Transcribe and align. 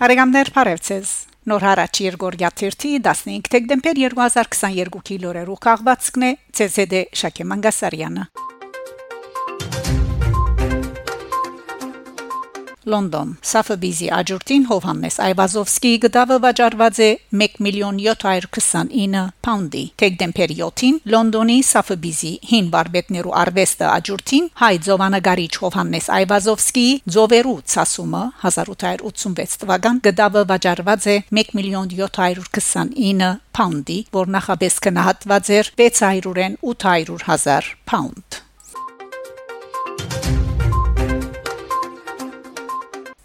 Բարեկամներ 0.00 0.48
Փարեվցես 0.56 1.10
Նոր 1.50 1.64
հարաճ 1.66 1.98
Երգորիա 2.06 2.50
15 2.56 3.50
դեկտեմբեր 3.52 4.00
2022-ի 4.06 5.18
լուրերով 5.26 5.64
քաղվածքն 5.68 6.28
է 6.30 6.36
ՑՍԴ 6.64 7.02
Շակե 7.20 7.46
Մանգասարյանը 7.50 8.49
Լոնդոն 12.90 13.30
Սաֆաբիզի 13.50 14.08
աջուրտին 14.16 14.64
Հովհաննես 14.70 15.16
Այվազովսկիի 15.26 15.98
գդավը 16.04 16.38
վաճառված 16.44 17.00
է 17.06 17.08
1 17.46 17.58
միլիոն 17.66 18.00
729 18.04 19.22
պաունդի 19.46 19.84
դեկտեմբերի 20.02 20.56
7-ին 20.60 20.98
Լոնդոնի 21.14 21.58
Սաֆաբիզի 21.70 22.32
հին 22.50 22.70
բարբետներու 22.74 23.36
արվեստը 23.42 23.86
աջուրտին 23.90 24.48
հայ 24.62 24.72
ծովանագարիչ 24.86 25.52
Հովհաննես 25.64 26.10
Այվազովսկիի 26.20 26.94
ծովերու 27.16 27.56
ցասումը 27.74 28.24
1886 28.50 29.60
թվական 29.64 30.02
գդավը 30.06 30.44
վաճառված 30.54 31.08
է 31.14 31.16
1 31.44 31.54
միլիոն 31.60 31.94
729 31.96 33.32
պաունդի 33.56 33.98
որ 34.14 34.30
նախապես 34.36 34.76
կնահատված 34.86 35.50
էր 35.58 35.72
600-ին 35.80 36.54
800 36.74 37.26
հազար 37.30 37.74
պաունդ 37.90 38.29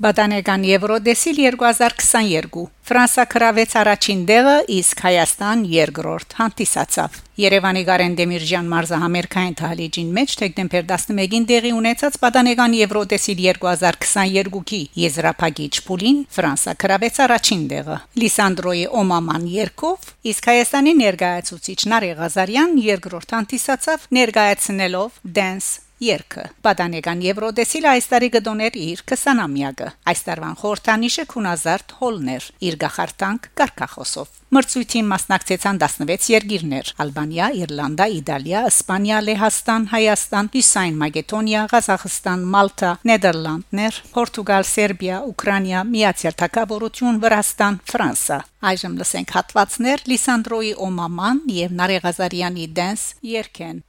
Բադանեգան 0.00 0.62
Եվրոդեսիլ 0.64 1.38
2022 1.44 2.60
Ֆրանսա 2.88 3.24
կրավեց 3.34 3.72
առաջին 3.80 4.20
դեղը, 4.30 4.54
իսկ 4.72 5.00
Հայաստան 5.04 5.64
երկրորդ 5.68 6.36
հանդիսացավ։ 6.38 7.18
Երևանի 7.42 7.82
Գարեն 7.88 8.14
Դեմիրժյան 8.20 8.70
մարզահամերկային 8.72 9.56
թալիջին 9.60 10.14
մեջ 10.16 10.36
դեկտեմբեր 10.40 10.86
11-ին 10.92 11.44
դեղի 11.50 11.72
ունեցած 11.80 12.16
Բադանեգան 12.24 12.78
Եվրոդեսիլ 12.80 13.44
2022-ի 13.44 14.80
եզրափակիչ 15.04 15.74
փուլին 15.90 16.24
Ֆրանսա 16.38 16.74
կրավեց 16.80 17.20
առաջին 17.26 17.68
դեղը։ 17.74 18.00
Լիսանդրոյի 18.24 18.88
Օմաման 19.04 19.46
երկով, 19.60 20.10
իսկ 20.32 20.50
Հայաստանի 20.54 20.96
ներկայացուցիչ 21.04 21.78
Նարե 21.92 22.10
Ղազարյան 22.24 22.74
երկրորդ 22.88 23.36
հանդիսացավ 23.36 24.10
ներկայացնելով 24.20 25.22
Dance 25.40 25.89
Երկը 26.00 26.42
Պատանեկան 26.64 27.22
Եվրոդեսիլ 27.26 27.86
այս 27.90 28.06
տարի 28.08 28.28
գտոներ 28.32 28.76
իր 28.80 29.00
20-ամյակը 29.10 29.88
այս 30.12 30.22
տարվան 30.30 30.54
խորհրդանիշը 30.60 31.24
Քունազարդ 31.32 31.92
հոլներ 32.00 32.46
իր 32.68 32.76
գախարտանք 32.84 33.48
կարկախոսով 33.60 34.30
Մրցույթին 34.50 35.10
մասնակցեցան 35.10 35.76
16 35.82 36.30
երկիրներ 36.32 36.88
Ալբանիա, 37.04 37.50
Իռլանդա, 37.60 38.06
Իտալիա, 38.16 38.62
Իսպանիա, 38.70 39.18
Լեհաստան, 39.28 39.84
Հայաստան, 39.92 40.48
Հյուսայն 40.56 40.96
Մակեդոնիա, 41.04 41.60
Ղազախստան, 41.70 42.48
Մալտա, 42.56 42.90
Նեդերլանդներ, 43.10 44.00
Պորտուգալ, 44.16 44.66
Սերբիա, 44.72 45.20
Ուկրաինա, 45.30 45.84
Միացյալ 45.92 46.36
Թագավորություն, 46.40 47.20
Վրաստան, 47.22 47.78
Ֆրանսա 47.92 48.40
Այժմ 48.72 48.98
լսենք 49.00 49.36
հատվածներ 49.38 50.02
Լիսանդրոյի 50.10 50.74
Օմաման 50.88 51.44
եւ 51.60 51.78
Նարեգազարյանի 51.78 52.68
Dance 52.80 53.06
երկեն 53.36 53.80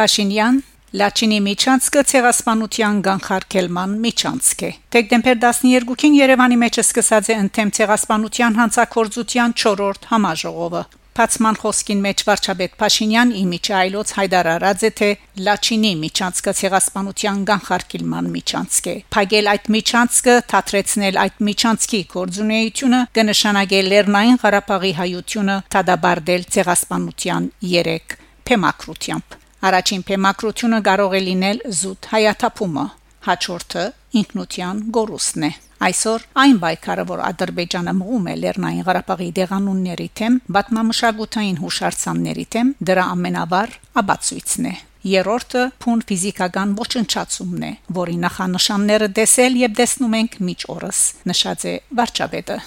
Փաշինյան 0.00 0.58
Լաչինի 0.96 1.38
միջանցքը 1.44 2.02
ցեղասպանության 2.10 3.00
կանխարգելման 3.06 3.96
միջանցք 4.04 4.62
է։ 4.64 4.70
Դեկտեմբեր 4.94 5.40
12-ին 5.42 6.14
Երևանի 6.16 6.56
մեջ 6.62 6.78
սկսած 6.82 7.26
է 7.28 7.34
ընդեմ 7.40 7.72
ցեղասպանության 7.76 8.56
հանցակործության 8.60 9.54
4-րդ 9.62 10.08
համաժողովը։ 10.12 10.80
Փացման 11.20 11.58
խոսքին 11.60 12.00
մեջ 12.06 12.24
վարչապետ 12.30 12.78
Փաշինյան 12.80 13.34
իմիջի 13.42 13.74
այլոց 13.80 14.14
հայտարարած 14.20 14.86
է 14.88 14.90
թե 15.00 15.10
Լաչինի 15.50 15.92
միջանցքը 16.06 16.54
ցեղասպանության 16.60 17.44
կանխարգելման 17.50 18.32
միջանցք 18.40 18.88
է։ 18.94 18.96
Փագել 19.18 19.52
այդ 19.52 19.68
միջանցքը, 19.76 20.38
թատրեցնել 20.54 21.20
այդ 21.26 21.44
միջանցքի 21.50 22.00
կորձունեությունը 22.14 23.02
կնշանակել 23.20 23.92
Լեռնային 23.92 24.40
Ղարաբաղի 24.46 24.94
հայությունը 25.02 25.60
թադաբարդել 25.76 26.48
ցեղասպանության 26.56 27.52
3 27.68 28.18
փեմակրությամբ։ 28.48 29.39
Առաջին 29.60 30.02
փեմակրությունը 30.08 30.78
կարող 30.86 31.14
է 31.16 31.20
լինել 31.26 31.58
զուտ 31.80 32.06
հայաթափումը, 32.10 32.84
հաջորդը 33.26 33.82
ինքնության 34.20 34.78
գորուսն 34.96 35.44
է։ 35.44 35.50
Այսօր 35.80 36.24
այն 36.40 36.56
բայկարը, 36.60 37.04
որ 37.10 37.20
Ադրբեջանը 37.26 37.94
մղում 38.00 38.26
է 38.30 38.34
Լեռնային 38.40 38.86
Ղարաբաղի 38.88 39.28
դեղանունների 39.38 40.08
թեմ, 40.20 40.38
բազմամշակութային 40.56 41.60
հուշարձանների 41.60 42.46
թեմ, 42.56 42.74
դրա 42.90 43.06
ամենավառ 43.16 43.74
աբացույցն 44.02 44.68
է։ 44.72 44.74
Երրորդը 45.10 45.64
փուն 45.80 46.04
ֆիզիկական 46.10 46.76
ոչնչացումն 46.80 47.64
է, 47.64 47.72
որի 48.00 48.20
նախանշանները 48.26 49.08
տեսել 49.16 49.58
եւ 49.64 49.80
տեսնում 49.80 50.20
ենք 50.20 50.38
միջ 50.50 50.68
օրս, 50.76 51.02
նշած 51.32 51.66
է 51.72 51.74
վարչապետը։ 52.00 52.60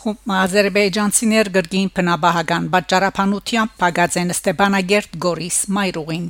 Խումբ 0.00 0.30
Ադրբեջանցիներ 0.32 1.48
գրգին 1.52 1.88
փնաբահական 1.96 2.68
բաճարապանությամբ 2.72 3.72
փակած 3.82 4.14
են 4.20 4.32
Ստեփանագերտ 4.32 5.18
Գորիս 5.24 5.58
Մայրուղին 5.76 6.22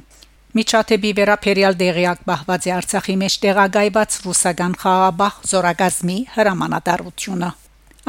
Միչաթեբի 0.59 1.13
վերապերյալ 1.19 1.79
դեղյակ 1.83 2.25
բահված 2.31 2.67
է 2.67 2.73
Արցախի 2.77 3.15
մեջ 3.21 3.37
տեղագայված 3.45 4.17
ռուսական 4.25 4.75
խաղաբախ 4.83 5.39
զորագազմի 5.53 6.19
հրամանատարությունը 6.35 7.53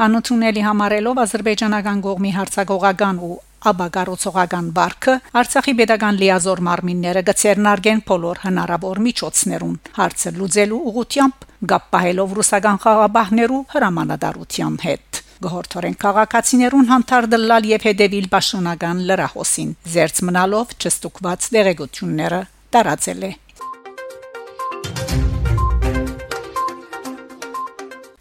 Անընդունելի 0.08 0.66
համարելով 0.66 1.22
ազերբայջանական 1.26 2.02
կողմի 2.10 2.34
հարցակողական 2.40 3.22
ու 3.30 3.32
աբագարոցողական 3.70 4.74
վարկը 4.82 5.18
Արցախի 5.42 5.74
pedagogan 5.78 6.18
լիազոր 6.24 6.66
մարմինները 6.72 7.22
գցերնարգեն 7.30 8.02
բոլոր 8.10 8.42
հնարավոր 8.48 9.02
միջոցներուն 9.06 9.78
հարցը 10.02 10.34
լուծելու 10.42 10.84
ուղությամբ 10.90 11.50
գապահելով 11.72 12.38
ռուսական 12.40 12.82
խաղաբահներու 12.86 13.66
հրամանատարության 13.76 14.78
հետ 14.88 15.11
գողորթորեն 15.42 15.96
քաղաքացիներուն 16.02 16.90
հանդարտլալ 16.92 17.68
եւ 17.72 17.86
հետեւիլ 17.88 18.28
պաշտոնական 18.32 19.04
լրահոսին 19.10 19.70
զերծ 19.94 20.22
մնալով 20.28 20.74
չստուկված 20.78 21.48
դեղեցությունները 21.56 22.40
տարածել 22.76 23.26
է 23.28 23.32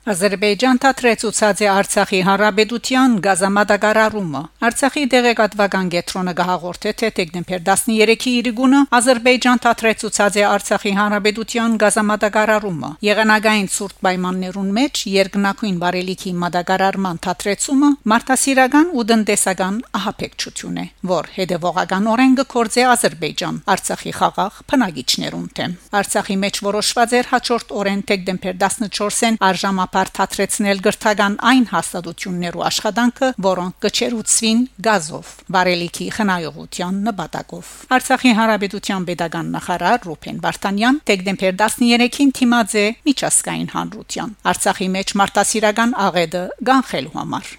Ադրբեջան 0.01 0.79
թատրեցուցած 0.81 1.59
է 1.61 1.67
Արցախի 1.69 2.19
հանրապետության 2.25 3.11
գազամատակարարումը։ 3.21 4.39
Արցախի 4.65 5.03
դեղեկատվական 5.13 5.91
կենտրոնը 5.93 6.31
գահաղորդե 6.39 6.93
թե 7.01 7.09
դեկտեմբեր 7.19 7.61
13-ի 7.67 8.33
իրգունը 8.41 8.79
Ադրբեջան 8.97 9.61
թատրեցուցած 9.65 10.39
է 10.41 10.45
Արցախի 10.49 10.93
հանրապետության 10.97 11.75
գազամատակարարումը։ 11.85 12.89
Եղանակային 13.05 13.69
ցուրտ 13.77 14.01
պայմաններուն 14.01 14.73
մեջ 14.81 15.03
երկնակույն 15.21 15.77
բարելիքի 15.85 16.33
մատակարարման 16.41 17.21
թատրեցումը 17.21 17.91
մարդասիրական 18.09 18.91
ու 18.97 19.05
տնտեսական 19.13 19.79
ահապեկչություն 20.01 20.81
է, 20.81 20.87
որ 21.13 21.31
հետևողական 21.37 22.09
կորձե 22.51 22.83
Ադրբեջան 22.95 23.61
Արցախի 23.69 24.11
խաղաղ 24.17 24.59
բնակիչներուն 24.71 25.47
թեմ։ 25.61 25.77
Արցախի 26.01 26.35
մեջ 26.41 26.61
որոշված 26.71 27.15
էր 27.21 27.31
հաջորդ 27.31 27.73
օրեն 27.81 28.03
դեկտեմբեր 28.11 28.59
14-ին 28.65 29.39
արժամա 29.51 29.85
բարթացրեցնել 29.91 30.81
գրթական 30.85 31.33
այն 31.51 31.65
հաստատություններու 31.71 32.65
աշխատանքը, 32.67 33.29
որոնք 33.45 33.77
կչերուցվին 33.85 34.61
գազով, 34.87 35.31
վարելիքի 35.55 36.07
խնայողության 36.17 37.01
նպատակով։ 37.07 37.71
Արցախի 37.97 38.31
հանրապետության 38.41 39.07
pedagogan 39.11 39.51
նախարար 39.55 40.05
Ռուփեն 40.07 40.43
Վարդանյան 40.45 41.01
դեկտեմբեր 41.11 41.57
13-ին 41.61 42.31
թիմաձե 42.41 42.85
միջազգային 43.11 43.73
հանրության 43.75 44.37
Արցախի 44.51 44.87
մեջ 44.95 45.15
մարտահրավերական 45.21 45.97
աղեդը 46.07 46.43
գանխելու 46.71 47.13
համար 47.17 47.51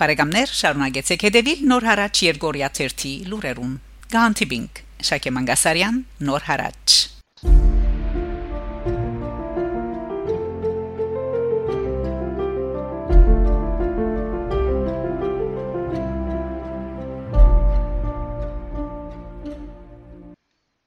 Բարեկամներ 0.00 0.52
շարունակեցեք 0.56 1.24
հետևել 1.26 1.64
Նոր 1.72 1.86
հարաճ 1.90 2.22
Երգորիա 2.24 2.72
1-ի 2.72 3.14
լուրերուն։ 3.28 3.76
Գանտիբինգ 4.16 4.82
Շակե 5.10 5.36
Մանգասարյան 5.36 6.04
Նոր 6.30 6.46
հարաճ 6.48 7.00